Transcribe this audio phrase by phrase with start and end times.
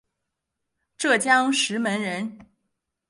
[0.97, 2.39] 浙江石门人。